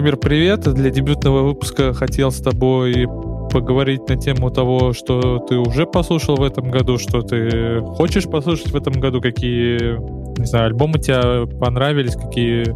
[0.00, 0.60] Владимир, привет.
[0.60, 3.06] Для дебютного выпуска хотел с тобой
[3.52, 8.70] поговорить на тему того, что ты уже послушал в этом году, что ты хочешь послушать
[8.70, 9.98] в этом году, какие,
[10.40, 12.74] не знаю, альбомы тебе понравились, какие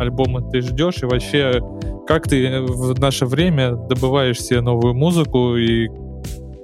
[0.00, 1.60] альбомы ты ждешь, и вообще,
[2.08, 5.88] как ты в наше время добываешь себе новую музыку и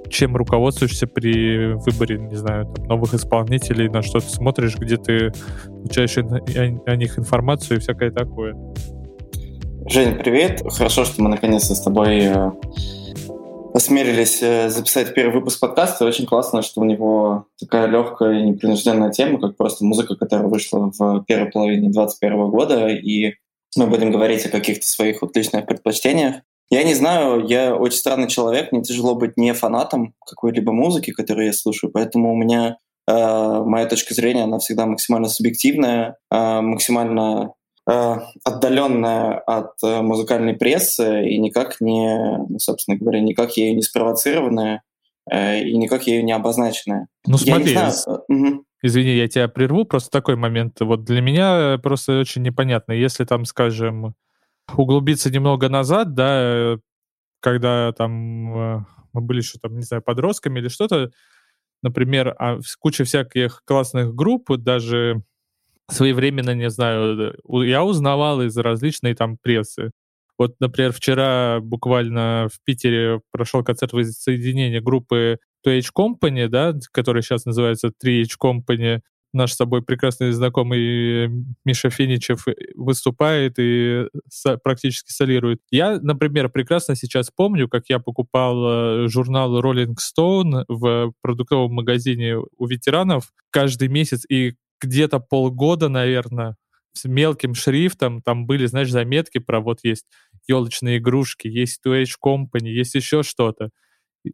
[0.09, 5.31] чем руководствуешься при выборе, не знаю, там, новых исполнителей, на что ты смотришь, где ты
[5.69, 8.57] получаешь о, о них информацию и всякое такое.
[9.87, 10.61] Женя, привет.
[10.65, 12.51] Хорошо, что мы наконец-то с тобой э,
[13.73, 16.05] осмелились э, записать первый выпуск подкаста.
[16.05, 20.91] Очень классно, что у него такая легкая и непринужденная тема, как просто музыка, которая вышла
[20.97, 23.33] в первой половине 2021 года, и
[23.75, 26.35] мы будем говорить о каких-то своих вот личных предпочтениях.
[26.69, 31.47] Я не знаю, я очень странный человек, мне тяжело быть не фанатом какой-либо музыки, которую
[31.47, 37.53] я слушаю, поэтому у меня э, моя точка зрения, она всегда максимально субъективная, э, максимально
[38.43, 44.83] отдаленная от э, музыкальной прессы и никак не, ну, собственно говоря, никак ею не спровоцированная
[45.29, 47.07] э, и никак ею не обозначенная.
[47.25, 47.91] Ну смотри, я
[48.27, 48.65] угу.
[48.81, 50.79] извини, я тебя прерву, просто такой момент.
[50.79, 54.15] Вот для меня просто очень непонятно, если там, скажем,
[54.75, 56.77] углубиться немного назад, да,
[57.41, 61.11] когда там э, мы были еще там, не знаю, подростками или что-то,
[61.81, 65.23] например, а куча всяких классных групп, даже
[65.91, 69.91] своевременно, не знаю, я узнавал из различной там прессы.
[70.37, 77.45] Вот, например, вчера буквально в Питере прошел концерт воссоединения группы 2H Company, да, которая сейчас
[77.45, 79.01] называется 3H Company,
[79.33, 81.29] наш с тобой прекрасный знакомый
[81.63, 84.07] Миша Финичев выступает и
[84.63, 85.59] практически солирует.
[85.69, 92.37] Я, например, прекрасно сейчас помню, как я покупал э, журнал Rolling Stone в продуктовом магазине
[92.37, 96.55] у ветеранов каждый месяц, и где-то полгода, наверное,
[96.93, 100.05] с мелким шрифтом, там были, знаешь, заметки про вот есть
[100.47, 103.69] елочные игрушки, есть 2H Company, есть еще что-то.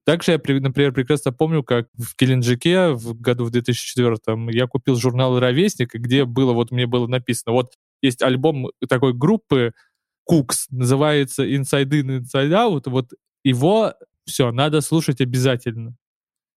[0.06, 4.18] Также я, например, прекрасно помню, как в Геленджике в году в 2004
[4.52, 9.74] я купил журнал «Ровесник», где было, вот мне было написано, вот есть альбом такой группы
[10.25, 13.12] Кукс, называется Inside In, Inside Out, вот
[13.46, 13.94] его
[14.25, 15.96] все, надо слушать обязательно.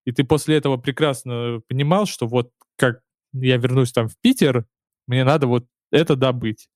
[0.05, 3.01] И ты после этого прекрасно понимал, что вот как
[3.33, 4.65] я вернусь там в Питер,
[5.07, 6.69] мне надо вот это добыть.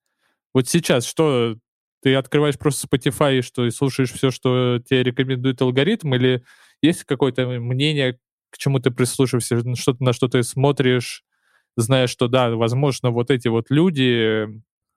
[0.53, 1.57] Вот сейчас что
[2.01, 6.43] ты открываешь просто Spotify, что и слушаешь все, что тебе рекомендует алгоритм, или
[6.81, 8.19] есть какое-то мнение,
[8.49, 11.23] к чему ты прислушиваешься, что на что ты смотришь,
[11.77, 14.47] зная, что да, возможно, вот эти вот люди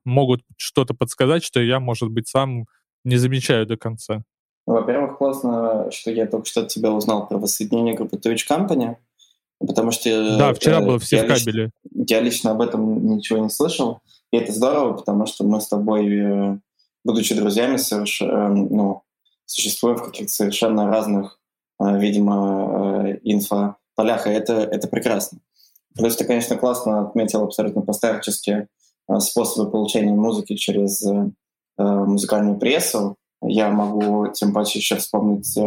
[0.05, 2.66] могут что-то подсказать, что я, может быть, сам
[3.05, 4.22] не замечаю до конца.
[4.66, 8.97] Ну, во-первых, классно, что я только что от тебя узнал про воссоединение группы Twitch Company,
[9.59, 10.39] потому что...
[10.39, 11.71] Да, вчера было все в кабеле.
[11.93, 14.00] Лично, я лично об этом ничего не слышал,
[14.33, 16.59] и это здорово, потому что мы с тобой э,
[17.06, 18.21] будучи друзьями, соверш...
[18.21, 19.03] Э, ну,
[19.47, 21.39] существуем в каких-то совершенно разных,
[21.81, 25.39] э, видимо, э, инфополях, и это, это прекрасно.
[25.95, 28.69] Плюс ты, конечно, классно отметил абсолютно постарческие
[29.19, 31.03] способы получения музыки через
[31.78, 33.16] музыкальную прессу.
[33.41, 35.59] Я могу тем паче еще вспомнить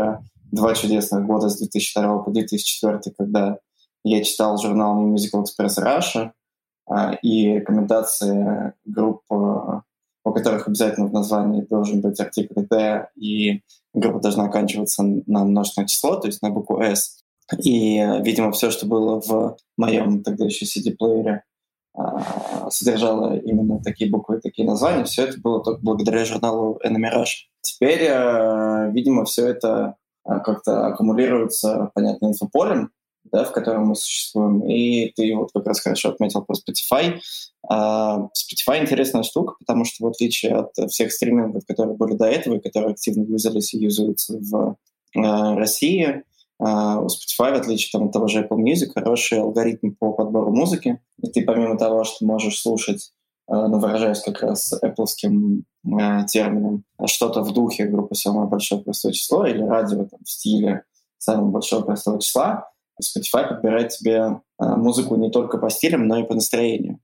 [0.52, 3.58] два чудесных года с 2002 по 2004, когда
[4.04, 6.32] я читал журнал New Musical Express Russia
[7.22, 9.22] и рекомендации групп
[10.30, 13.62] у которых обязательно в названии должен быть артикль D, и
[13.94, 17.24] группа должна оканчиваться на множественное число, то есть на букву S.
[17.64, 21.42] И, видимо, все, что было в моем тогда еще CD-плеере,
[21.96, 25.04] а, содержало именно такие буквы такие названия.
[25.06, 27.48] Все это было только благодаря журналу Rush.
[27.62, 32.92] Теперь, а, видимо, все это а, как-то аккумулируется, понятно, инфополем,
[33.31, 34.62] да, в котором мы существуем.
[34.68, 37.20] И ты вот как раз хорошо отметил про Spotify.
[37.70, 42.56] Uh, Spotify интересная штука, потому что в отличие от всех стримингов, которые были до этого
[42.56, 44.78] и которые активно юзались и юзаются в
[45.18, 46.24] uh, России,
[46.62, 50.56] uh, у Spotify, в отличие там, от того же Apple Music, хороший алгоритм по подбору
[50.56, 51.02] музыки.
[51.22, 53.12] И ты помимо того, что можешь слушать
[53.50, 55.08] ну, выражаясь как раз Apple
[56.28, 60.84] термином, что-то в духе группы «Самое большое простое число» или радио там, в стиле
[61.18, 66.24] «Самого большого простого числа», Spotify подбирает тебе а, музыку не только по стилям, но и
[66.24, 67.00] по настроению.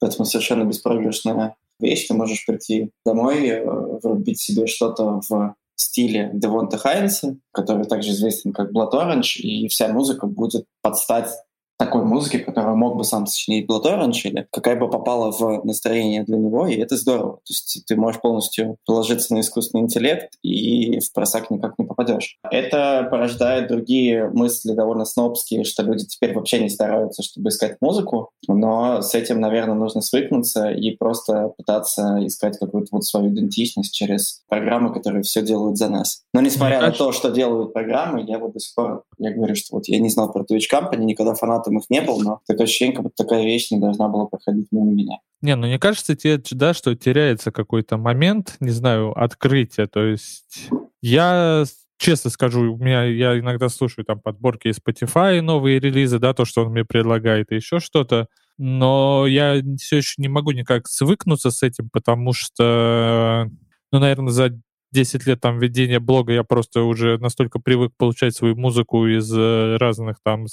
[0.00, 2.06] Поэтому совершенно беспроигрышная вещь.
[2.06, 8.52] Ты можешь прийти домой, э, врубить себе что-то в стиле Девонта Хайнса, который также известен
[8.52, 11.30] как Blood Orange, и вся музыка будет под стать
[11.78, 16.36] такой музыки, которую мог бы сам сочинить Orange, или какая бы попала в настроение для
[16.36, 17.36] него, и это здорово.
[17.36, 22.38] То есть ты можешь полностью положиться на искусственный интеллект, и в просак никак не попадешь.
[22.50, 28.30] Это порождает другие мысли довольно снобские, что люди теперь вообще не стараются, чтобы искать музыку,
[28.48, 34.42] но с этим, наверное, нужно свыкнуться и просто пытаться искать какую-то вот свою идентичность через
[34.48, 36.22] программы, которые все делают за нас.
[36.34, 39.76] Но несмотря на то, что делают программы, я вот до сих пор, я говорю, что
[39.76, 41.34] вот я не знал про Twitch Company, никогда
[41.68, 44.68] фанатом их не был, но такое ощущение, как будто такая вещь не должна была проходить
[44.70, 45.18] мимо меня.
[45.40, 50.68] Не, ну не кажется тебе, да, что теряется какой-то момент, не знаю, открытия, то есть
[51.00, 51.64] я
[51.98, 56.44] честно скажу, у меня я иногда слушаю там подборки из Spotify, новые релизы, да, то,
[56.44, 61.50] что он мне предлагает, и еще что-то, но я все еще не могу никак свыкнуться
[61.50, 63.48] с этим, потому что,
[63.92, 64.60] ну, наверное, за
[64.92, 69.76] 10 лет там ведения блога я просто уже настолько привык получать свою музыку из э,
[69.76, 70.46] разных там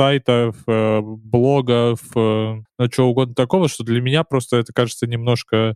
[0.00, 5.74] сайтов, э, блогов, э, ну, чего угодно такого, что для меня просто это кажется немножко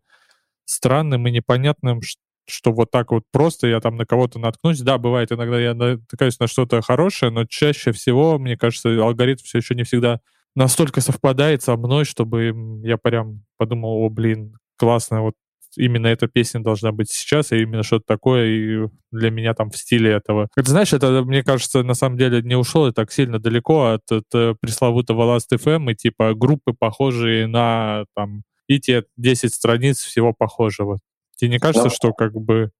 [0.64, 2.00] странным и непонятным,
[2.48, 4.80] что вот так вот просто я там на кого-то наткнусь.
[4.80, 9.58] Да, бывает иногда я натыкаюсь на что-то хорошее, но чаще всего, мне кажется, алгоритм все
[9.58, 10.20] еще не всегда
[10.56, 12.54] настолько совпадает со мной, чтобы
[12.84, 15.34] я прям подумал, о, блин, классно, вот
[15.76, 19.76] именно эта песня должна быть сейчас, и именно что-то такое и для меня там в
[19.76, 20.48] стиле этого.
[20.56, 24.24] Это, знаешь, это, мне кажется, на самом деле не ушло так сильно далеко от, от
[24.34, 30.32] э, пресловутого Last FM и типа группы, похожие на там и те 10 страниц всего
[30.32, 30.98] похожего.
[31.36, 31.94] Тебе не кажется, да.
[31.94, 32.70] что как бы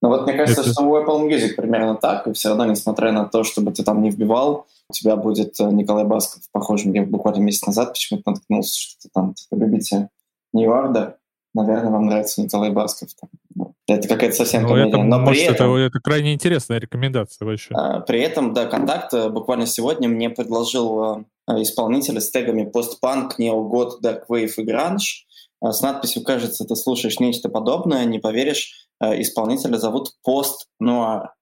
[0.00, 0.70] ну вот мне кажется, это...
[0.70, 4.00] что у Apple Music примерно так, и все равно, несмотря на то, чтобы ты там
[4.00, 8.78] не вбивал, у тебя будет э, Николай Басков, похожий, я буквально месяц назад почему-то наткнулся,
[8.78, 10.08] что ты там типа, любите
[10.54, 11.14] Order,
[11.54, 13.08] наверное, вам нравится Николай Басков.
[13.20, 13.30] Там.
[13.54, 14.88] Ну, это какая-то совсем ну, комедия.
[14.88, 17.74] Это, Но может, при этом, это, это крайне интересная рекомендация вообще.
[17.74, 23.38] А, при этом, да, контакт э, буквально сегодня мне предложил э, исполнитель с тегами постпанк,
[23.38, 25.26] неогод, дарквейв и гранж.
[25.62, 31.32] Э, с надписью «Кажется, ты слушаешь нечто подобное, не поверишь, исполнителя зовут Пост Нуар.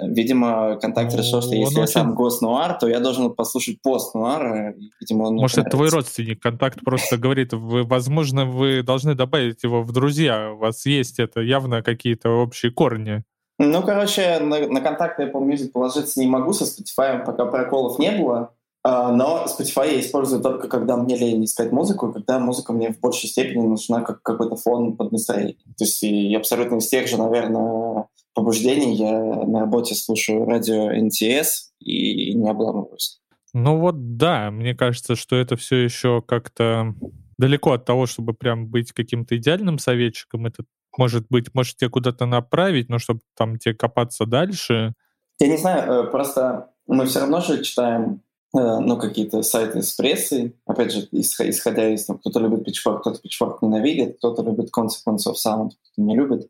[0.00, 4.74] Видимо, контакт решил, что если я сам Гос Нуар, то я должен послушать Пост Нуар.
[5.00, 6.42] Видимо, он Может, это твой родственник.
[6.42, 10.54] Контакт просто говорит, вы, возможно, вы должны добавить его в друзья.
[10.54, 13.22] У вас есть это явно какие-то общие корни.
[13.58, 18.10] Ну, короче, на, на контакт Apple Music положиться не могу, со Spotify пока проколов не
[18.10, 18.53] было.
[18.86, 23.00] А, но Spotify я использую только когда мне лень искать музыку, когда музыка мне в
[23.00, 25.56] большей степени нужна как какой-то фон под настроение.
[25.78, 31.70] То есть и абсолютно из тех же, наверное, побуждений я на работе слушаю радио НТС
[31.80, 33.22] и не обламываюсь.
[33.54, 36.94] Ну вот да, мне кажется, что это все еще как-то
[37.38, 40.44] далеко от того, чтобы прям быть каким-то идеальным советчиком.
[40.44, 40.64] Это
[40.98, 44.92] может быть, может тебя куда-то направить, но чтобы там тебе копаться дальше.
[45.40, 48.20] Я не знаю, э, просто мы все равно же читаем
[48.54, 53.58] ну, какие-то сайты с прессой, опять же, исходя из того, кто-то любит Pitchfork, кто-то Pitchfork
[53.62, 56.48] ненавидит, кто-то любит Consequence of Sound, кто-то не любит.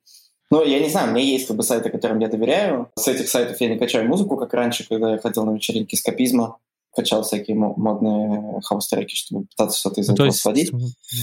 [0.50, 2.90] Но я не знаю, у меня есть как бы сайты, которым я доверяю.
[2.96, 6.58] С этих сайтов я не качаю музыку, как раньше, когда я ходил на вечеринки скопизма,
[6.94, 10.72] качал всякие модные хаус-треки, чтобы пытаться что-то из ну, этого сводить.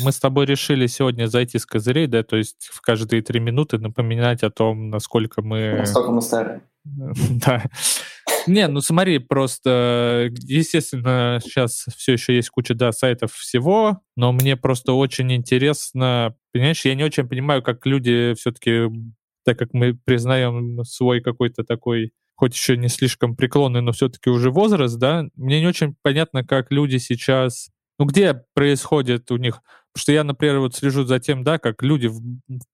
[0.04, 3.78] Мы с тобой решили сегодня зайти с козырей, да, то есть в каждые три минуты
[3.78, 5.76] напоминать о том, насколько мы...
[5.78, 6.62] Насколько мы старые.
[7.46, 7.64] Да.
[8.48, 14.58] Не, ну смотри, просто, естественно, сейчас все еще есть куча, да, сайтов всего, но мне
[14.58, 18.88] просто очень интересно, понимаешь, я не очень понимаю, как люди все-таки,
[19.46, 24.50] так как мы признаем свой какой-то такой хоть еще не слишком преклонный, но все-таки уже
[24.50, 27.70] возраст, да, мне не очень понятно, как люди сейчас,
[28.00, 29.62] ну, где происходит у них,
[29.94, 32.20] потому что я, например, вот слежу за тем, да, как люди в,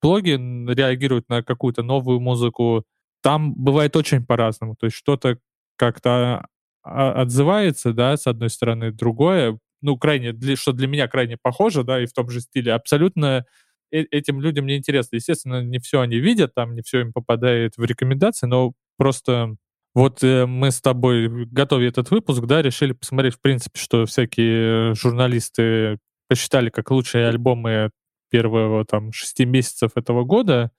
[0.01, 2.85] блоге реагируют на какую-то новую музыку,
[3.21, 5.37] там бывает очень по-разному, то есть что-то
[5.75, 6.47] как-то
[6.83, 11.83] а, отзывается, да, с одной стороны, другое, ну, крайне, для, что для меня крайне похоже,
[11.83, 13.45] да, и в том же стиле, абсолютно
[13.91, 15.17] э этим людям не интересно.
[15.17, 19.55] Естественно, не все они видят, там не все им попадает в рекомендации, но просто
[19.95, 24.93] вот э, мы с тобой, готовя этот выпуск, да, решили посмотреть, в принципе, что всякие
[24.95, 27.91] журналисты посчитали как лучшие альбомы
[28.29, 30.71] первого там шести месяцев этого года,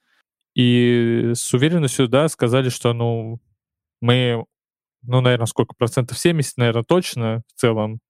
[0.55, 3.41] и с уверенностью, да, сказали, что, ну,
[4.01, 4.45] мы
[5.03, 6.19] ну, наверное, сколько процентов?
[6.19, 8.01] 70, наверное, точно в целом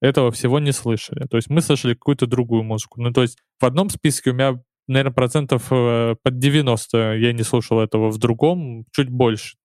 [0.00, 1.26] этого всего не слышали.
[1.26, 3.00] То есть мы слышали какую-то другую музыку.
[3.00, 7.42] Ну, то есть в одном списке у меня, наверное, процентов э, под 90 я не
[7.42, 9.56] слушал этого, в другом чуть больше.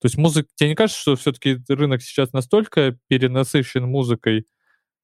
[0.00, 0.48] То есть музыка...
[0.54, 4.46] Тебе не кажется, что все-таки рынок сейчас настолько перенасыщен музыкой,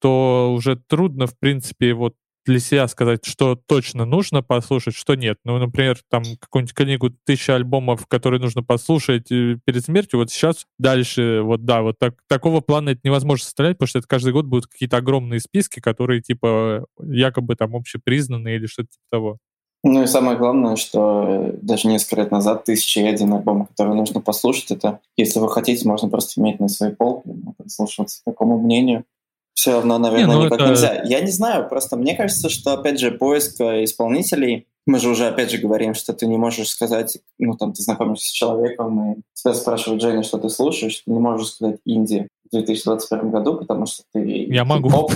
[0.01, 2.15] то уже трудно, в принципе, вот
[2.47, 5.39] для себя сказать, что точно нужно послушать, что нет.
[5.45, 10.67] Ну, например, там какую-нибудь книгу «Тысяча альбомов», которые нужно послушать э, перед смертью, вот сейчас
[10.79, 14.47] дальше, вот да, вот так, такого плана это невозможно составлять, потому что это каждый год
[14.47, 19.39] будут какие-то огромные списки, которые типа якобы там общепризнанные или что-то типа того.
[19.87, 23.95] Ну и самое главное, что э, даже несколько лет назад «Тысяча и один альбом», который
[23.95, 28.59] нужно послушать, это, если вы хотите, можно просто иметь на своей полке, прислушиваться к такому
[28.59, 29.05] мнению.
[29.53, 30.71] Все равно, наверное, не, ну никак это...
[30.71, 31.03] нельзя.
[31.05, 35.27] Я не знаю, просто мне кажется, что, опять же, поиск э, исполнителей, мы же уже,
[35.27, 39.17] опять же, говорим, что ты не можешь сказать, ну, там, ты знакомишься с человеком, и
[39.35, 43.85] тебя спрашивают, Женя, что ты слушаешь, ты не можешь сказать инди в 2021 году, потому
[43.85, 44.47] что ты...
[44.47, 44.89] Я могу.
[44.89, 45.13] Поп,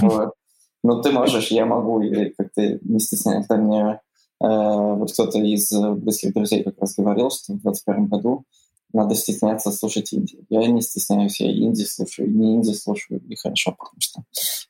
[0.85, 3.47] ну, ты можешь, я могу, и как-то не стесняюсь.
[3.47, 4.01] Да, мне
[4.40, 8.45] вот кто-то из близких друзей как раз говорил, что в 2021 году
[8.92, 10.38] надо стесняться слушать инди.
[10.49, 14.23] Я не стесняюсь, я инди слушаю, не инди слушаю, и хорошо, потому что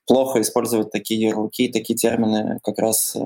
[0.06, 3.20] плохо использовать такие ярлыки, такие термины как раз э,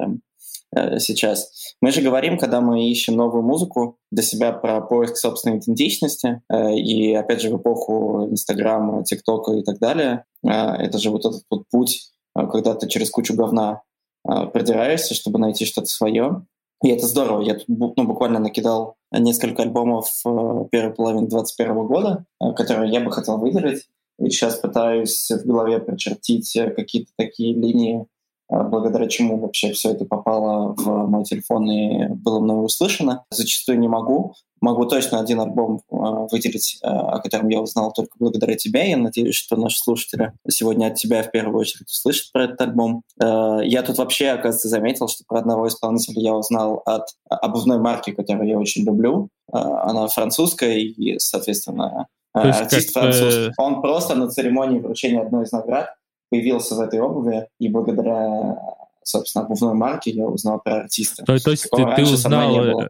[0.76, 1.75] э, сейчас.
[1.80, 6.75] Мы же говорим, когда мы ищем новую музыку для себя про поиск собственной идентичности, э,
[6.75, 11.42] и опять же в эпоху Инстаграма, ТикТока и так далее, э, это же вот этот
[11.50, 13.80] вот путь, э, когда ты через кучу говна
[14.25, 16.45] продираешься, чтобы найти что-то свое.
[16.83, 17.43] И это здорово.
[17.43, 23.00] Я тут ну, буквально накидал несколько альбомов э, первой половины 2021 года, э, которые я
[23.00, 23.88] бы хотел выделить.
[24.19, 28.07] И сейчас пытаюсь в голове прочертить э, какие-то такие линии,
[28.52, 33.25] благодаря чему вообще все это попало в мой телефон и было мной услышано.
[33.30, 35.97] Зачастую не могу, Могу точно один альбом э,
[36.30, 38.90] выделить, э, о котором я узнал только благодаря тебе.
[38.90, 43.02] Я надеюсь, что наши слушатели сегодня от тебя в первую очередь услышат про этот альбом.
[43.18, 48.49] Я тут вообще, оказывается, заметил, что про одного исполнителя я узнал от обувной марки, которую
[48.49, 49.30] я очень люблю.
[49.50, 52.06] Она французская и, соответственно,
[52.37, 53.52] э, артист как, французский.
[53.59, 55.88] Он просто на церемонии вручения одной из наград
[56.32, 58.56] появился в этой обуви, и благодаря
[59.04, 61.24] собственно, обувной марке я узнал про артиста.
[61.24, 62.88] То, то есть ты, ты узнал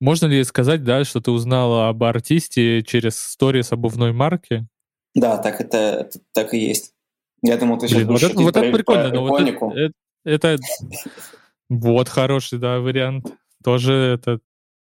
[0.00, 4.66] можно ли сказать, да, что ты узнала об артисте через сторис обувной марки?
[5.14, 6.92] Да, так это, это так и есть.
[7.42, 9.66] Я думал, ты сейчас Блин, вот это, вот это прикольно, но вот это,
[10.24, 10.62] это, это
[11.68, 13.26] вот хороший, да, вариант.
[13.64, 14.38] Тоже это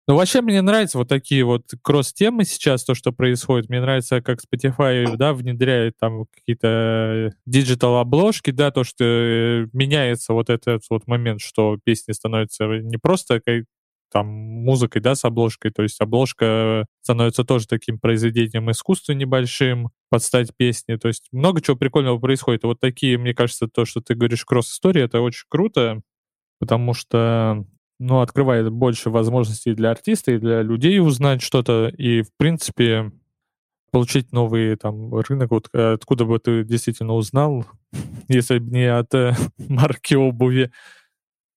[0.07, 3.69] ну, вообще мне нравятся вот такие вот кросс-темы сейчас, то, что происходит.
[3.69, 10.51] Мне нравится, как Spotify, да, внедряет там какие-то диджитал-обложки, да, то, что э, меняется вот
[10.51, 13.41] этот вот момент, что песни становятся не просто
[14.12, 15.71] там музыкой, да, с обложкой.
[15.71, 20.95] То есть обложка становится тоже таким произведением искусства небольшим, подстать песни.
[20.95, 22.63] То есть много чего прикольного происходит.
[22.63, 26.01] Вот такие, мне кажется, то, что ты говоришь кросс-истории, это очень круто,
[26.59, 27.65] потому что
[27.99, 31.87] ну, открывает больше возможностей для артиста и для людей узнать что-то.
[31.97, 33.11] И, в принципе,
[33.91, 37.65] получить новый там рынок, вот откуда бы ты действительно узнал,
[38.27, 40.71] если бы не от э, марки обуви.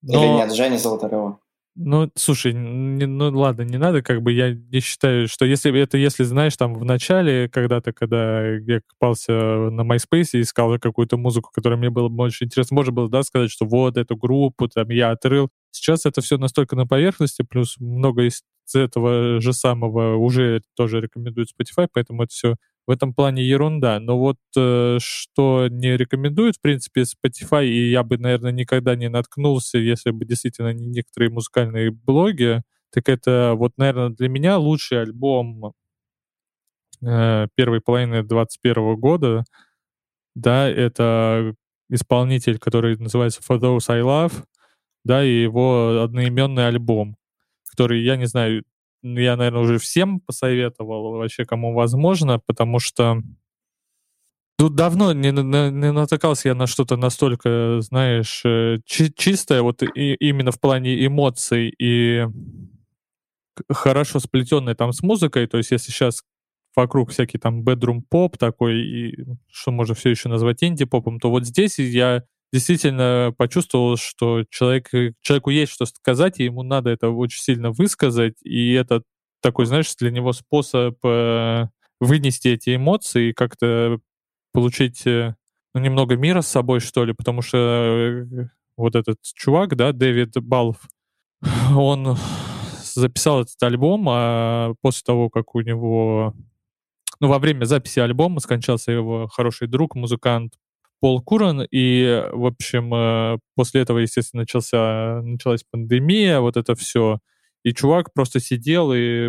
[0.02, 0.24] Но...
[0.24, 1.40] Или не от Жени Золотарева.
[1.80, 5.96] Ну, слушай, не, ну ладно, не надо, как бы я не считаю, что если это,
[5.96, 9.32] если знаешь, там в начале, когда-то, когда я копался
[9.70, 13.22] на MySpace и искал какую-то музыку, которая мне было бы очень интересно, можно было, да,
[13.22, 15.50] сказать, что вот эту группу там я отрыл.
[15.70, 18.42] Сейчас это все настолько на поверхности, плюс много из
[18.74, 22.56] этого же самого уже тоже рекомендует Spotify, поэтому это все
[22.88, 24.00] в этом плане ерунда.
[24.00, 29.10] Но вот э, что не рекомендует, в принципе, Spotify, и я бы, наверное, никогда не
[29.10, 35.02] наткнулся, если бы действительно не некоторые музыкальные блоги, так это вот, наверное, для меня лучший
[35.02, 35.74] альбом
[37.02, 39.44] э, первой половины 2021 года,
[40.34, 41.54] да, это
[41.90, 44.44] исполнитель, который называется For Those I Love,
[45.04, 47.16] да, и его одноименный альбом,
[47.70, 48.64] который, я не знаю,
[49.02, 53.22] я, наверное, уже всем посоветовал, вообще кому возможно, потому что
[54.60, 59.84] Тут давно не, не, не натыкался я на что-то настолько, знаешь, э, чи чистое, вот
[59.84, 62.26] и, именно в плане эмоций и
[63.70, 65.46] хорошо сплетенное там с музыкой.
[65.46, 66.24] То есть если сейчас
[66.74, 71.46] вокруг всякий там bedroom поп такой, и, что можно все еще назвать инди-попом, то вот
[71.46, 74.88] здесь я действительно почувствовал, что человек,
[75.20, 79.02] человеку есть что сказать, и ему надо это очень сильно высказать, и это
[79.40, 81.68] такой, знаешь, для него способ э,
[82.00, 83.98] вынести эти эмоции и как-то
[84.52, 85.34] получить э,
[85.74, 90.34] ну, немного мира с собой, что ли, потому что э, вот этот чувак, да, Дэвид
[90.42, 90.78] Балф,
[91.76, 92.16] он
[92.82, 96.34] записал этот альбом, а после того, как у него
[97.20, 100.54] ну, во время записи альбома скончался его хороший друг, музыкант
[101.00, 107.20] Пол Куран, и, в общем, э, после этого, естественно, начался, началась пандемия, вот это все.
[107.64, 109.28] И чувак просто сидел и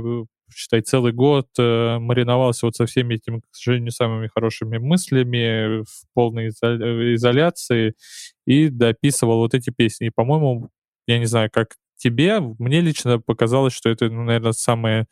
[0.56, 6.06] считай, целый год э, мариновался вот со всеми этими, к сожалению, самыми хорошими мыслями в
[6.14, 7.94] полной изоляции
[8.46, 10.08] и дописывал вот эти песни.
[10.08, 10.70] И, по-моему,
[11.08, 15.06] я не знаю, как тебе, мне лично показалось, что это, ну, наверное, самая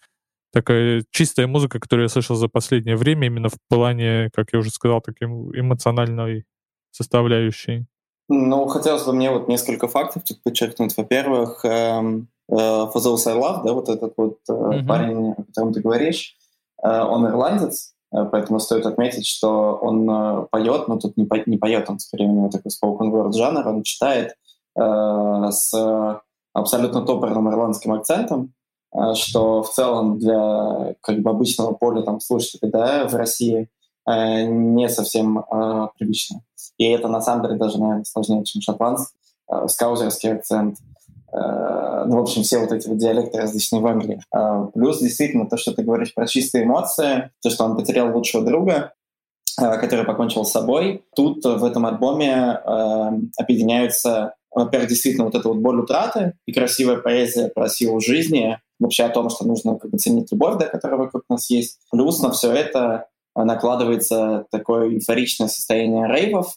[0.51, 4.69] такая чистая музыка, которую я слышал за последнее время, именно в плане, как я уже
[4.69, 6.45] сказал, таким эмоциональной
[6.91, 7.85] составляющей.
[8.29, 10.95] Ну, хотелось бы мне вот несколько фактов тут подчеркнуть.
[10.97, 14.87] Во-первых, эм, э, I Love, да, вот этот вот э, mm-hmm.
[14.87, 16.35] парень, о котором ты говоришь,
[16.83, 21.35] э, он ирландец, э, поэтому стоит отметить, что он э, поет, но тут не, по,
[21.45, 24.35] не поет, он скорее у него такой spoken word жанр, он читает
[24.77, 26.21] э, с
[26.53, 28.53] абсолютно топорным ирландским акцентом,
[29.15, 33.69] что в целом для как бы обычного поля там слушателей да, в России
[34.07, 36.41] э, не совсем э, привычно.
[36.77, 39.17] И это на самом деле даже, наверное, сложнее, чем шотландский,
[39.51, 40.77] э, скаузерский акцент.
[41.31, 44.21] Э, ну, в общем, все вот эти вот диалекты различные в Англии.
[44.35, 48.43] Э, плюс, действительно, то, что ты говоришь про чистые эмоции, то, что он потерял лучшего
[48.43, 48.93] друга,
[49.59, 51.03] э, который покончил с собой.
[51.15, 56.97] Тут в этом альбоме э, объединяются, во-первых, действительно вот эта вот боль утраты и красивая
[56.97, 60.99] поэзия про силу жизни, вообще о том, что нужно как бы ценить любовь, да, которая
[60.99, 61.79] вокруг нас есть.
[61.91, 66.55] Плюс на все это накладывается такое эйфоричное состояние рейвов,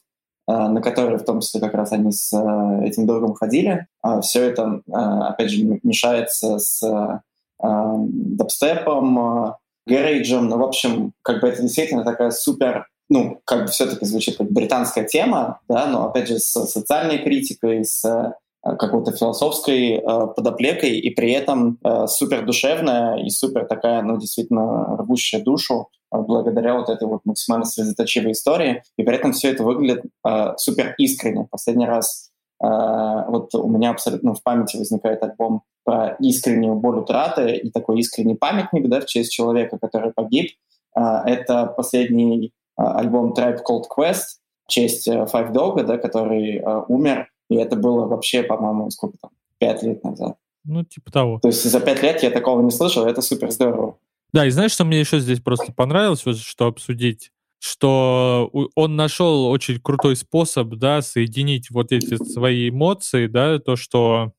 [0.50, 3.86] Э, на которые в том числе как раз они с э, этим другом ходили.
[4.02, 7.22] А Все это, опять же, мешается с
[7.62, 9.54] дабстепом,
[9.86, 10.48] гарейджем.
[10.48, 14.50] Ну, в общем, как бы это действительно такая супер ну, как бы все-таки звучит как
[14.50, 21.10] британская тема, да, но опять же с социальной критикой, с какой-то философской э, подоплекой, и
[21.10, 26.90] при этом э, супер душевная и супер такая, ну, действительно рвущая душу э, благодаря вот
[26.90, 28.82] этой вот максимально слезоточивой истории.
[28.98, 31.48] И при этом все это выглядит э, супер искренне.
[31.50, 32.30] Последний раз
[32.62, 38.00] э, вот у меня абсолютно в памяти возникает альбом про искреннюю боль утраты и такой
[38.00, 40.50] искренний памятник, да, в честь человека, который погиб.
[40.94, 46.58] Э, это последний э, альбом Tribe Called Quest, в честь э, Five Dog, да, который
[46.58, 50.36] э, умер и это было вообще, по-моему, сколько там, пять лет назад.
[50.64, 51.40] Ну, типа того.
[51.40, 53.98] То есть за пять лет я такого не слышал, это супер здорово.
[54.32, 57.32] Да, и знаешь, что мне еще здесь просто понравилось, вот, что обсудить?
[57.58, 64.32] Что он нашел очень крутой способ, да, соединить вот эти свои эмоции, да, то, что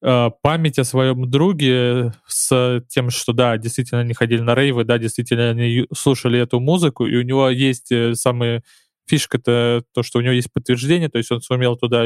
[0.00, 5.50] память о своем друге с тем, что, да, действительно они ходили на рейвы, да, действительно
[5.50, 8.62] они слушали эту музыку, и у него есть э, самые
[9.06, 12.04] фишка-то то, что у него есть подтверждение, то есть он сумел туда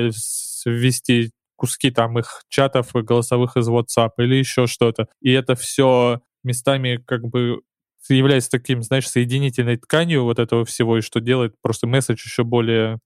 [0.65, 5.07] ввести куски там их чатов голосовых из WhatsApp или еще что-то.
[5.21, 7.61] И это все местами как бы
[8.09, 12.99] является таким, знаешь, соединительной тканью вот этого всего, и что делает просто месседж еще более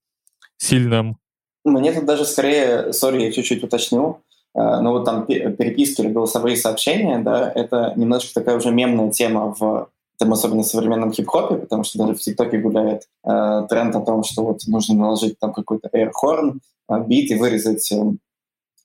[0.57, 1.19] сильным.
[1.65, 4.23] Мне тут даже скорее, sorry, я чуть-чуть уточню,
[4.57, 9.55] э, но вот там переписки или голосовые сообщения, да, это немножко такая уже мемная тема
[9.59, 9.89] в
[10.19, 14.25] там особенно в современном хип-хопе, потому что даже в ТикТоке гуляет э, тренд о том,
[14.25, 18.03] что вот нужно наложить там какой-то air-horn, э, бит и вырезать э,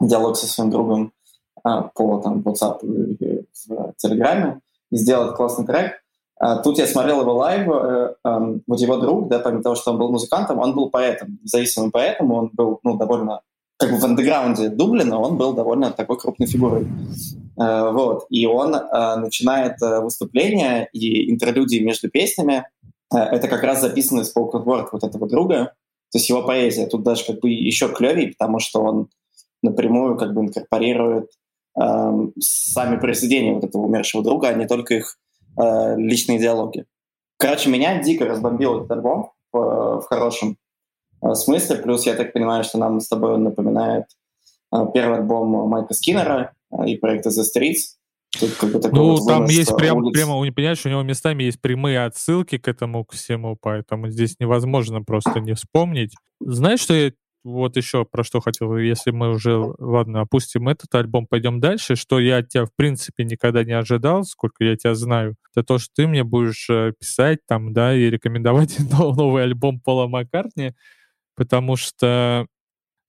[0.01, 1.13] диалог со своим другом
[1.65, 4.60] э, по там, WhatsApp или в Телеграме
[4.91, 6.01] и сделать классный трек.
[6.38, 9.91] А тут я смотрел его live, э, э, вот его друг, да, помимо того, что
[9.91, 13.41] он был музыкантом, он был поэтом, независимым поэтом, он был ну, довольно
[13.81, 16.85] как бы в андеграунде Дублина он был довольно такой крупной фигурой.
[17.59, 18.27] Э, вот.
[18.29, 22.67] И он э, начинает э, выступление и интерлюдии между песнями.
[23.09, 25.73] Это как раз записанный spoken word вот этого друга.
[26.11, 29.07] То есть его поэзия тут даже как бы еще клевее, потому что он
[29.63, 31.31] напрямую как бы инкорпорирует
[31.75, 35.17] э, сами произведения вот этого умершего друга, а не только их
[35.97, 36.85] личные диалоги.
[37.37, 40.55] Короче, меня дико разбомбил этот альбом в, хорошем
[41.36, 41.77] смысле.
[41.77, 44.05] Плюс я так понимаю, что нам с тобой он напоминает
[44.73, 47.97] э, первый альбом Майка Скиннера э, и проекта The Streets.
[48.39, 50.13] Тут как бы ну, вот там есть прям, улиц.
[50.13, 55.01] прямо, понимаешь, у него местами есть прямые отсылки к этому к всему, поэтому здесь невозможно
[55.01, 56.13] просто не вспомнить.
[56.39, 57.12] Знаешь, что я
[57.43, 62.19] вот еще про что хотел, если мы уже, ладно, опустим этот альбом, пойдем дальше, что
[62.19, 65.89] я от тебя, в принципе, никогда не ожидал, сколько я тебя знаю, это то, что
[65.95, 66.67] ты мне будешь
[66.99, 70.73] писать там, да, и рекомендовать новый альбом Пола Маккартни,
[71.35, 72.45] потому что,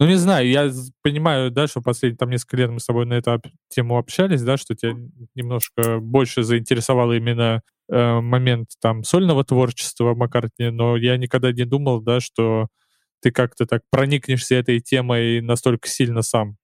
[0.01, 0.71] ну, не знаю, я
[1.03, 4.57] понимаю, да, что последние там несколько лет мы с тобой на эту тему общались, да,
[4.57, 4.95] что тебя
[5.35, 12.01] немножко больше заинтересовал именно э, момент там сольного творчества Маккартни, но я никогда не думал,
[12.01, 12.69] да, что
[13.23, 16.57] ты как-то так проникнешься этой темой настолько сильно сам.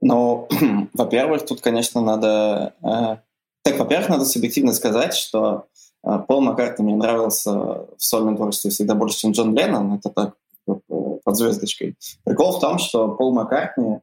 [0.00, 0.48] Ну,
[0.94, 2.74] во-первых, тут, конечно, надо...
[2.82, 3.16] Э,
[3.62, 5.66] так, во-первых, надо субъективно сказать, что
[6.04, 9.94] э, Пол Маккартни мне нравился в сольном творчестве всегда больше, чем Джон Леннон.
[9.94, 10.36] Это так
[11.26, 11.96] под звездочкой.
[12.24, 13.98] Прикол в том, что Пол Маккартни э,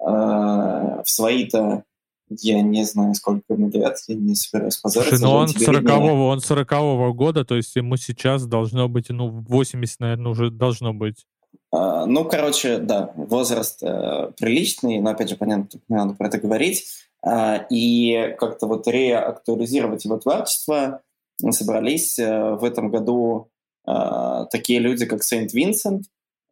[0.00, 1.84] в свои-то
[2.30, 5.18] Я не знаю, сколько ему лет, я не собираюсь позориться.
[5.18, 10.00] Слушай, ну он 40-го, он 40 года, то есть ему сейчас должно быть, ну, 80,
[10.00, 11.26] наверное, уже должно быть.
[11.70, 16.38] А, ну, короче, да, возраст э, приличный, но, опять же, понятно, не надо про это
[16.38, 16.86] говорить.
[17.22, 21.02] А, и как-то вот реактуализировать его творчество
[21.50, 23.50] собрались э, в этом году
[23.86, 26.04] э, такие люди, как Сейнт Винсент,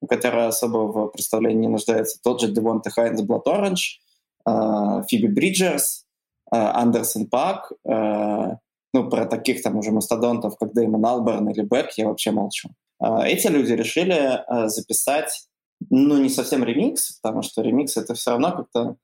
[0.08, 4.00] который особо в представлении не нуждается, тот же Девонте Хайнс Блат Оранж,
[4.46, 6.04] Фиби Бриджерс,
[6.50, 12.32] Андерсон Пак, ну, про таких там уже мастодонтов, как Дэймон Алберн или Бек, я вообще
[12.32, 12.70] молчу.
[13.00, 15.46] Эти люди решили записать,
[15.90, 18.96] ну, не совсем ремикс, потому что ремикс— это все равно как-то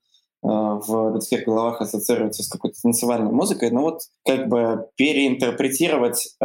[0.43, 6.35] в людских головах ассоциируется с какой-то танцевальной музыкой, но вот как бы переинтерпретировать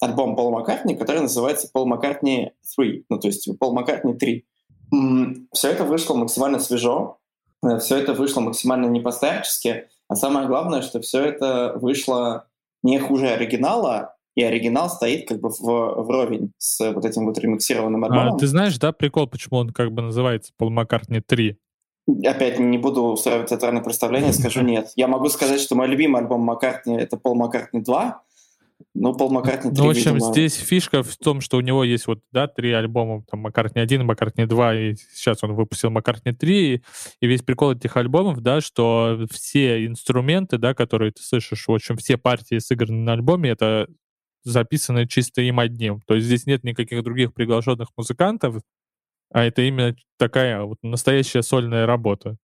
[0.00, 4.44] альбом Пола Маккартни, который называется Пол Маккартни 3, ну то есть Пол Маккартни 3.
[5.52, 7.18] Все это вышло максимально свежо,
[7.64, 12.46] э, все это вышло максимально не постарчески, а самое главное, что все это вышло
[12.82, 15.62] не хуже оригинала, и оригинал стоит как бы в,
[16.02, 18.34] вровень с вот этим вот ремиксированным а альбомом.
[18.34, 21.56] А, ты знаешь, да, прикол, почему он как бы называется Пол Маккартни 3?
[22.26, 24.90] Опять не буду устраивать театральное представление, скажу нет.
[24.96, 28.22] Я могу сказать, что мой любимый альбом Маккартни— это Пол Маккартни 2,
[28.94, 30.32] ну, Пол Маккартни 3, Ну, в общем, видимо...
[30.32, 34.04] здесь фишка в том, что у него есть вот, да, три альбома, там, Маккартни 1,
[34.04, 36.82] Маккартни 2, и сейчас он выпустил Маккартни 3,
[37.20, 41.96] и весь прикол этих альбомов, да, что все инструменты, да, которые ты слышишь, в общем,
[41.96, 43.88] все партии сыграны на альбоме, это
[44.44, 46.00] записаны чисто им одним.
[46.02, 48.62] То есть здесь нет никаких других приглашенных музыкантов,
[49.30, 52.36] а это именно такая вот настоящая сольная работа.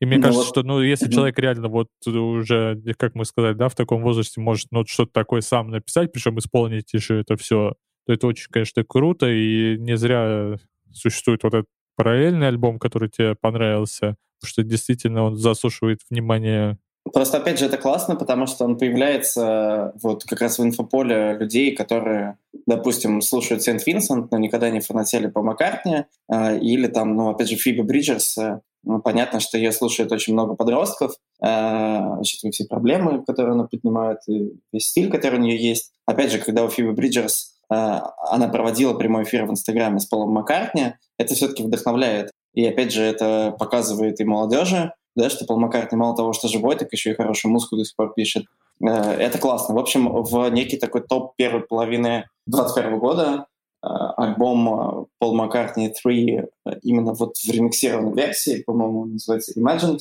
[0.00, 0.48] И мне ну, кажется, вот.
[0.48, 4.68] что, ну, если человек реально вот уже, как мы сказали, да, в таком возрасте может
[4.70, 7.74] ну, что-то такое сам написать, причем исполнить еще это все,
[8.06, 10.56] то это очень, конечно, круто, и не зря
[10.90, 17.38] существует вот этот параллельный альбом, который тебе понравился, потому что действительно он засушивает внимание Просто,
[17.38, 22.36] опять же, это классно, потому что он появляется вот как раз в инфополе людей, которые,
[22.66, 27.48] допустим, слушают Сент Винсент, но никогда не фанатели по Маккартни, э, или там, ну, опять
[27.48, 32.64] же, Фиби Бриджерс, э, ну, понятно, что ее слушает очень много подростков, э, учитывая все
[32.66, 35.92] проблемы, которые она поднимает, и весь стиль, который у нее есть.
[36.06, 40.32] Опять же, когда у Фиби Бриджерс э, она проводила прямой эфир в Инстаграме с Полом
[40.32, 42.30] Маккартни, это все-таки вдохновляет.
[42.54, 46.76] И опять же, это показывает и молодежи, да, что Пол Маккартни мало того, что живой,
[46.76, 48.46] так еще и хорошую музыку до сих пор пишет.
[48.82, 49.74] Э, это классно.
[49.74, 53.46] В общем, в некий такой топ первой половины 2021 года
[53.82, 56.42] э, альбом Пол Маккартни 3
[56.82, 59.98] именно вот в ремиксированной версии, по-моему, называется Imagined,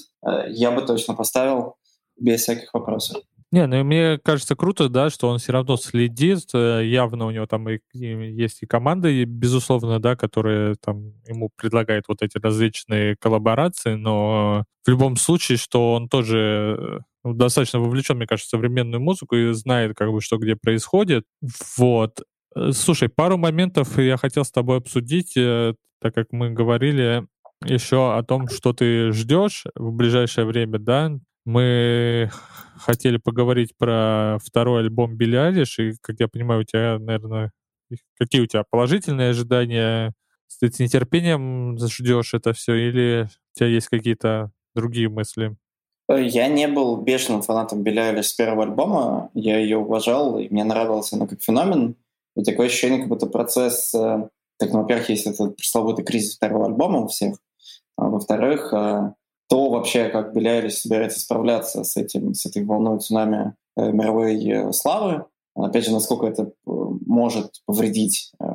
[0.49, 1.75] я бы точно поставил
[2.17, 3.21] без всяких вопросов.
[3.51, 7.47] Не, ну мне кажется круто, да, что он все равно следит, э, явно у него
[7.47, 13.15] там и, и есть и команды, безусловно, да, которые там ему предлагают вот эти различные
[13.15, 18.59] коллаборации, но в любом случае, что он тоже э, ну, достаточно вовлечен, мне кажется, в
[18.59, 21.25] современную музыку и знает, как бы, что где происходит.
[21.75, 22.21] Вот.
[22.55, 27.25] Э, слушай, пару моментов я хотел с тобой обсудить, так как мы говорили
[27.65, 31.11] еще о том, что ты ждешь в ближайшее время, да,
[31.49, 32.29] мы
[32.77, 37.51] хотели поговорить про второй альбом Билли Айлиш, и, как я понимаю, у тебя, наверное,
[38.19, 40.13] какие у тебя положительные ожидания?
[40.59, 45.55] Ты с нетерпением ждешь это все, или у тебя есть какие-то другие мысли?
[46.07, 49.29] Я не был бешеным фанатом Билли Айлиш с первого альбома.
[49.33, 51.95] Я ее уважал, и мне нравилась она как феномен.
[52.35, 53.93] И такое ощущение, как будто процесс...
[53.93, 57.37] Э, так, ну, во-первых, есть этот пресловутый кризис второго альбома у всех.
[57.95, 59.13] А во-вторых, э,
[59.49, 64.71] то вообще, как Айлиш собирается справляться с этим, с этой волной цунами э, мировой э,
[64.71, 65.25] славы.
[65.55, 68.45] Опять же, насколько это э, может повредить э,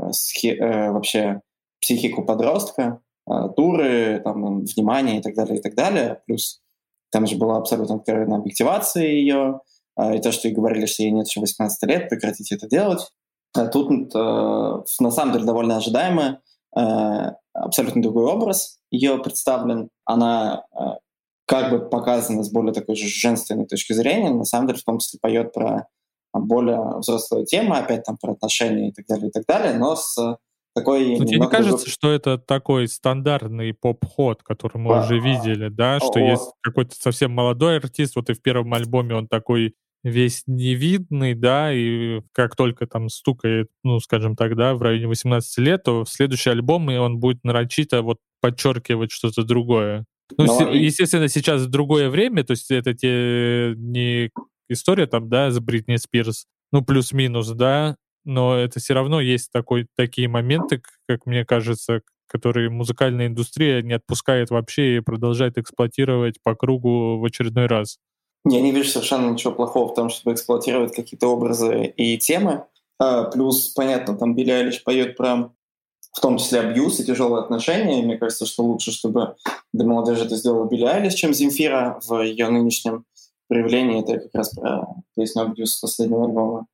[0.45, 1.41] э, вообще
[1.81, 6.23] психику подростка, э, туры, там, внимание и так далее, и так далее.
[6.27, 6.63] Плюс
[7.11, 9.61] там же была абсолютно откровенная объективация ее,
[9.99, 13.11] э, и то, что и говорили, что ей нет еще 18 лет, прекратите это делать.
[13.53, 16.37] А тут э, на самом деле довольно ожидаемо э,
[16.75, 19.89] абсолютно другой образ ее представлен.
[20.05, 20.85] Она э,
[21.47, 24.99] как бы показана с более такой же женственной точки зрения, на самом деле в том
[24.99, 25.87] числе поет про
[26.33, 30.17] более взрослые темы, опять там про отношения и так далее, и так далее, но с
[30.75, 31.17] такой...
[31.19, 31.91] Но тебе не кажется, другой...
[31.91, 36.97] что это такой стандартный поп-ход, который мы а, уже видели, да, что о, есть какой-то
[36.97, 42.55] совсем молодой артист, вот и в первом альбоме он такой весь невидный, да, и как
[42.55, 46.91] только там стукает, ну, скажем так, да, в районе 18 лет, то в следующий альбом
[46.91, 50.05] и он будет нарочито вот подчеркивать что-то другое.
[50.37, 50.71] Ну, Но...
[50.71, 54.31] естественно, сейчас другое время, то есть это те не
[54.69, 59.87] история там, да, с Бритни Спирс, ну, плюс-минус, да, но это все равно есть такой,
[59.97, 66.55] такие моменты, как мне кажется, который музыкальная индустрия не отпускает вообще и продолжает эксплуатировать по
[66.55, 67.99] кругу в очередной раз.
[68.47, 72.65] Я не вижу совершенно ничего плохого в том, чтобы эксплуатировать какие-то образы и темы.
[72.99, 75.51] А, плюс, понятно, там Билли Айлиш поет про
[76.13, 78.01] в том числе абьюз и тяжелые отношения.
[78.01, 79.35] И мне кажется, что лучше, чтобы
[79.73, 83.05] для молодежи это сделала Билли Айлиш, чем Земфира в ее нынешнем
[83.49, 84.01] проявлении.
[84.01, 86.67] Это как раз про песню «Абьюз» последнего альбома.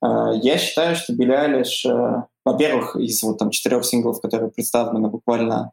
[0.00, 5.08] А, я считаю, что Билли Айлиш, э, во-первых, из вот там четырех синглов, которые представлены
[5.08, 5.72] буквально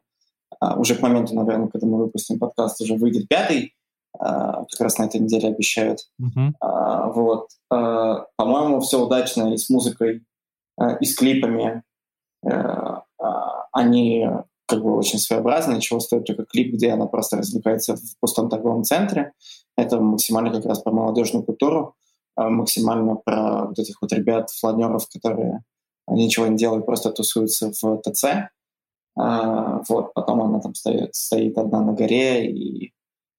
[0.60, 3.74] а, уже к моменту, наверное, когда мы выпустим подкаст, уже выйдет пятый,
[4.18, 6.00] как раз на этой неделе обещают.
[6.20, 7.12] Mm-hmm.
[7.12, 7.48] Вот.
[7.68, 10.24] По-моему, все удачно и с музыкой,
[11.00, 11.82] и с клипами.
[13.72, 14.26] Они
[14.66, 18.82] как бы очень своеобразные, чего стоит только клип, где она просто развлекается в пустом торговом
[18.82, 19.32] центре.
[19.76, 21.94] Это максимально как раз про молодежную культуру,
[22.36, 25.62] максимально про вот этих вот ребят, фланеров, которые
[26.08, 28.50] ничего не делают, просто тусуются в ТЦ.
[29.16, 32.92] Вот, потом она там стоит, стоит одна на горе и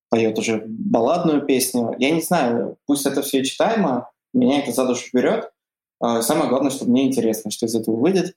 [0.09, 1.95] поет уже балладную песню.
[1.97, 5.51] Я не знаю, пусть это все читаемо, меня это за душу берет.
[5.99, 8.35] А, самое главное, чтобы мне интересно, что из этого выйдет.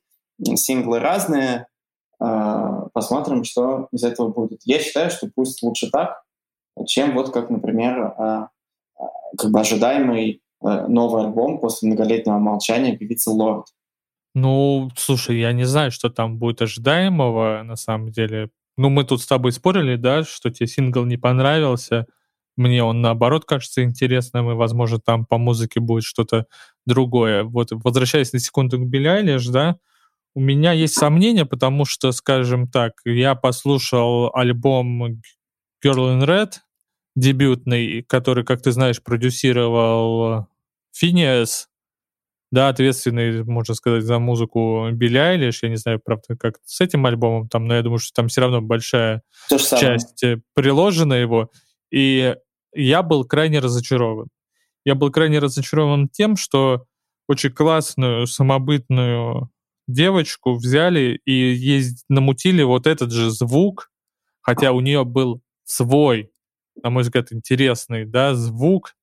[0.55, 1.67] Синглы разные,
[2.19, 4.61] а, посмотрим, что из этого будет.
[4.65, 6.23] Я считаю, что пусть лучше так,
[6.87, 8.49] чем вот как, например, а,
[9.37, 13.69] как бы ожидаемый новый альбом после многолетнего молчания певицы Лорд.
[14.35, 18.51] Ну, слушай, я не знаю, что там будет ожидаемого на самом деле.
[18.81, 22.07] Ну, мы тут с тобой спорили, да, что тебе сингл не понравился.
[22.57, 26.47] Мне он, наоборот, кажется интересным, и, возможно, там по музыке будет что-то
[26.87, 27.45] другое.
[27.45, 29.77] Вот, возвращаясь на секунду к Билли Айлиш, да,
[30.35, 35.21] у меня есть сомнения, потому что, скажем так, я послушал альбом
[35.85, 36.53] Girl in Red,
[37.15, 40.47] дебютный, который, как ты знаешь, продюсировал
[40.93, 41.69] Финиас,
[42.51, 45.63] да, ответственный, можно сказать, за музыку Билли Айлиш.
[45.63, 48.41] Я не знаю, правда, как с этим альбомом там, но я думаю, что там все
[48.41, 51.51] равно большая часть э, приложена его.
[51.93, 52.35] И
[52.75, 54.29] я был крайне разочарован.
[54.85, 56.87] Я был крайне разочарован тем, что
[57.29, 59.51] очень классную, самобытную
[59.87, 63.91] девочку взяли и есть, намутили вот этот же звук,
[64.41, 66.31] хотя у нее был свой,
[66.83, 68.95] на мой взгляд, интересный, да, звук,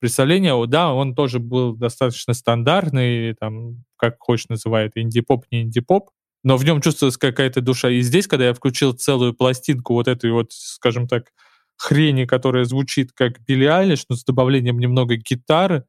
[0.00, 6.10] представление, да, он тоже был достаточно стандартный, там, как хочешь называет, инди-поп, не инди-поп,
[6.42, 7.90] но в нем чувствуется какая-то душа.
[7.90, 11.32] И здесь, когда я включил целую пластинку вот этой вот, скажем так,
[11.76, 15.84] хрени, которая звучит как Билли Айлиш, но с добавлением немного гитары,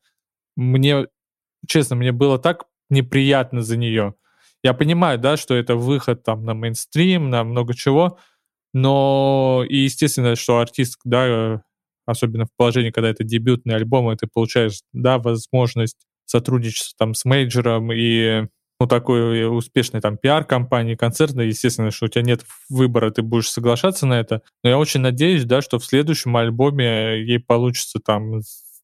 [0.55, 1.07] мне,
[1.67, 4.15] честно, мне было так неприятно за нее.
[4.63, 8.19] Я понимаю, да, что это выход там на мейнстрим, на много чего,
[8.73, 11.63] но и естественно, что артист, да,
[12.05, 17.25] особенно в положении, когда это дебютный альбом, и ты получаешь, да, возможность сотрудничать там с
[17.25, 18.47] мейджером и
[18.79, 24.07] ну, такой успешной там пиар-компании, концертной, естественно, что у тебя нет выбора, ты будешь соглашаться
[24.07, 24.41] на это.
[24.63, 28.41] Но я очень надеюсь, да, что в следующем альбоме ей получится там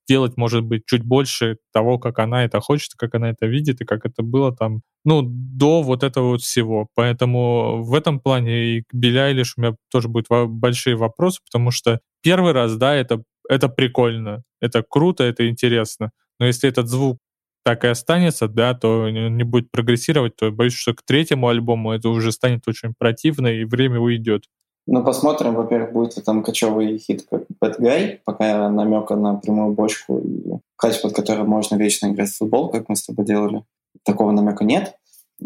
[0.07, 3.85] сделать, может быть, чуть больше того, как она это хочет, как она это видит, и
[3.85, 6.87] как это было там, ну, до вот этого вот всего.
[6.95, 11.99] Поэтому в этом плане и к Билли у меня тоже будут большие вопросы, потому что
[12.23, 16.11] первый раз, да, это, это прикольно, это круто, это интересно.
[16.39, 17.17] Но если этот звук
[17.65, 22.07] так и останется, да, то не будет прогрессировать, то боюсь, что к третьему альбому это
[22.09, 24.45] уже станет очень противно, и время уйдет.
[24.89, 29.73] Ну, посмотрим, во-первых, будет ли там кочевый хит, как Bad Guy, пока намека на прямую
[29.73, 33.63] бочку и катч, под которой можно вечно играть в футбол, как мы с тобой делали.
[34.03, 34.96] Такого намека нет.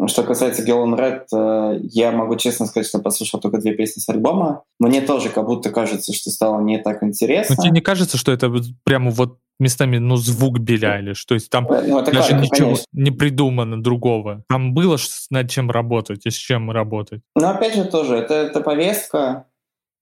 [0.06, 4.08] Что касается Гелон Ред, э, я могу честно сказать, что послушал только две песни с
[4.08, 4.62] альбома.
[4.78, 7.56] Мне тоже как будто кажется, что стало не так интересно.
[7.56, 8.50] Но тебе не кажется, что это
[8.84, 11.24] прямо вот местами, ну, звук Билли Айлиш.
[11.24, 12.84] То есть там ну, даже так, ничего конечно.
[12.92, 14.44] не придумано другого.
[14.48, 14.96] Там было
[15.30, 17.20] над чем работать и с чем работать.
[17.36, 19.46] Но опять же тоже, это, это повестка.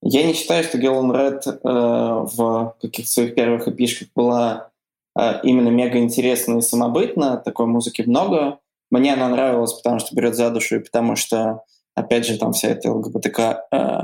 [0.03, 4.71] Я не считаю, что Гелон Ред э, в каких-то своих первых эпишках была
[5.19, 7.37] э, именно мега интересна и самобытна.
[7.37, 8.59] Такой музыки много.
[8.91, 11.63] Мне она нравилась, потому что берет за душу и потому что,
[11.95, 13.99] опять же, там вся эта ЛГБТК э,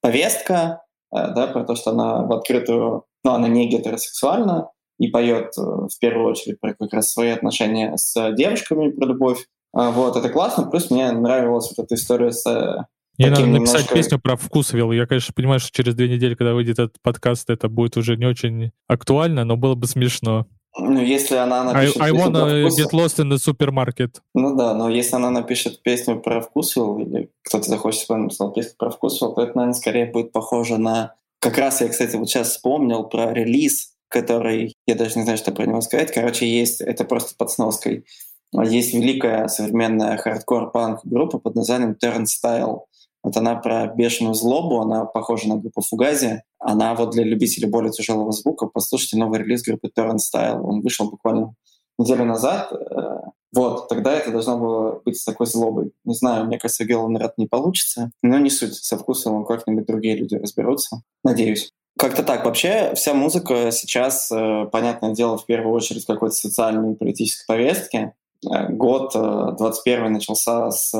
[0.00, 0.82] повестка,
[1.14, 5.60] э, да, про то, что она в открытую, ну, она не гетеросексуальна, и поет э,
[5.60, 9.46] в первую очередь про как раз свои отношения с девушками, про любовь.
[9.74, 10.64] А, вот, это классно.
[10.70, 12.84] Плюс мне нравилась вот эта история с э,
[13.18, 13.94] мне надо написать немножко...
[13.94, 14.92] песню про вкусвилл.
[14.92, 18.26] Я, конечно, понимаю, что через две недели, когда выйдет этот подкаст, это будет уже не
[18.26, 20.46] очень актуально, но было бы смешно.
[20.78, 24.20] Ну, если она напишет I, I wanna get lost in the supermarket.
[24.34, 28.52] Ну да, но если она напишет песню про вкусвилл, или кто-то захочет, чтобы она написала
[28.52, 31.14] песню про вкусвилл, то это, наверное, скорее будет похоже на...
[31.38, 35.52] Как раз я, кстати, вот сейчас вспомнил про релиз который, я даже не знаю, что
[35.52, 36.12] про него сказать.
[36.12, 38.04] Короче, есть, это просто под сноской.
[38.52, 42.80] Есть великая современная хардкор-панк группа под названием Turnstile.
[43.22, 46.42] Вот она про бешеную злобу, она похожа на группу Fugazi.
[46.58, 48.66] Она вот для любителей более тяжелого звука.
[48.66, 50.60] Послушайте новый релиз группы Turnstile.
[50.60, 51.54] Он вышел буквально
[51.98, 52.72] неделю назад.
[52.72, 53.20] Э,
[53.52, 55.92] вот, тогда это должно было быть с такой злобой.
[56.04, 58.74] Не знаю, мне кажется, Гелан Рад не получится, но не суть.
[58.74, 61.02] Со вкусом как-нибудь другие люди разберутся.
[61.24, 61.72] Надеюсь.
[61.98, 62.44] Как-то так.
[62.44, 68.12] Вообще вся музыка сейчас, э, понятное дело, в первую очередь какой-то социальной и политической повестки.
[68.44, 70.94] Э, год 21 начался с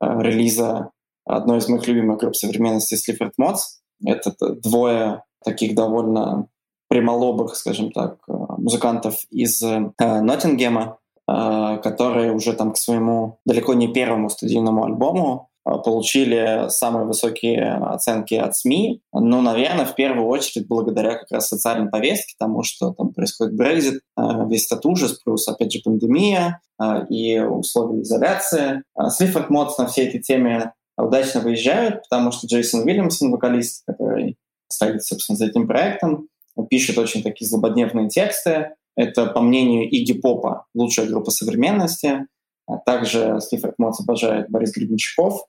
[0.00, 0.90] релиза
[1.26, 3.79] одной из моих любимых групп современности Слифорд Mods.
[4.04, 6.48] Это двое таких довольно
[6.90, 13.74] прямолобых, скажем так, э, музыкантов из э, Ноттингема, э, которые уже там к своему далеко
[13.74, 19.02] не первому студийному альбому получили самые высокие оценки от СМИ.
[19.12, 24.00] Ну, наверное, в первую очередь благодаря как раз социальной повестке, тому, что там происходит Брекзит,
[24.48, 26.62] весь этот ужас, плюс, опять же, пандемия
[27.10, 28.82] и условия изоляции.
[29.10, 34.36] Слифорд Модс на всей этой теме удачно выезжают, потому что Джейсон Уильямсон, вокалист, который
[34.68, 36.28] стоит, собственно, за этим проектом,
[36.68, 38.74] пишет очень такие злободневные тексты.
[38.96, 42.26] Это, по мнению Иги Попа, лучшая группа современности.
[42.66, 45.44] А также Стив Моц обожает Борис Гребенщиков.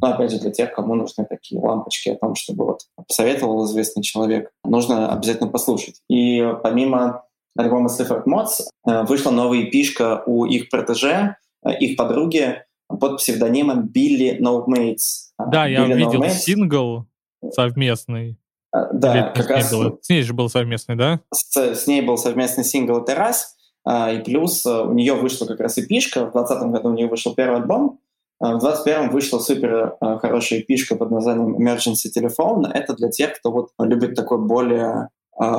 [0.00, 4.02] Но, опять же, для тех, кому нужны такие лампочки о том, чтобы вот посоветовал известный
[4.02, 6.00] человек, нужно обязательно послушать.
[6.08, 7.24] И помимо
[7.56, 11.36] альбома Стив Моц вышла новая пишка у их протеже,
[11.80, 15.32] их подруги под псевдонимом Билли No Mates.
[15.38, 17.06] Да, Billy я видел no сингл
[17.52, 18.38] совместный.
[18.72, 19.70] А, да, как раз...
[19.70, 19.98] Было.
[20.00, 21.20] С ней же был совместный, да?
[21.32, 25.46] С, с ней был совместный сингл «Это раз», а, и плюс а, у нее вышла
[25.46, 28.00] как раз эпишка, в 2020 году у нее вышел первый альбом,
[28.40, 32.70] в 2021 вышла супер хорошая эпишка под названием Emergency Telephone.
[32.72, 35.08] Это для тех, кто вот любит такой более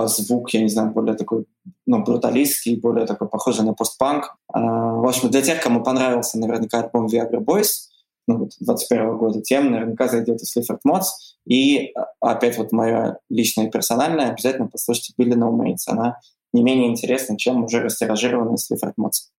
[0.06, 1.46] звук, я не знаю, более такой
[1.86, 4.36] ну, бруталистский, более такой похожий на постпанк.
[4.54, 7.88] В общем, для тех, кому понравился наверняка альбом Viagra Boys,
[8.28, 11.06] ну, вот 21 года, тем наверняка зайдет и Слифорд Mods.
[11.48, 15.88] И опять вот моя личная и персональная, обязательно послушайте No Mates.
[15.88, 16.20] Она
[16.54, 19.32] не менее интересна, чем уже растиражированный Слифорд Mods.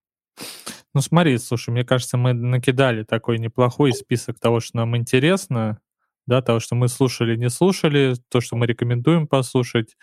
[0.92, 5.79] Ну смотри, слушай, мне кажется, мы накидали такой неплохой список того, что нам интересно,
[6.26, 9.96] да, того, что мы слушали, не слушали, то, что мы рекомендуем послушать.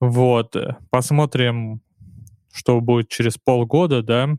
[0.00, 0.56] Вот,
[0.90, 1.82] посмотрим,
[2.52, 4.30] что будет через полгода, да,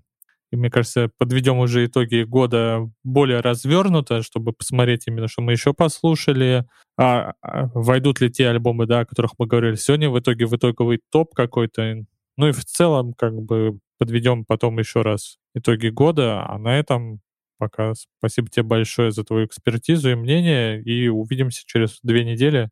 [0.51, 5.73] и мне кажется, подведем уже итоги года более развернуто, чтобы посмотреть именно, что мы еще
[5.73, 6.65] послушали,
[6.97, 10.55] а, а, войдут ли те альбомы, да, о которых мы говорили сегодня, в итоге в
[10.55, 12.03] итоговый топ какой-то.
[12.37, 17.21] Ну и в целом, как бы, подведем потом еще раз итоги года, а на этом
[17.57, 17.93] пока.
[18.17, 22.69] Спасибо тебе большое за твою экспертизу и мнение, и увидимся через две недели.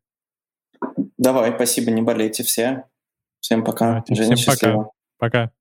[1.20, 2.84] Давай, спасибо, не болейте все.
[3.40, 3.86] Всем пока.
[3.88, 4.84] Давайте, Женя, всем счастливо.
[5.18, 5.48] пока.
[5.48, 5.52] Пока.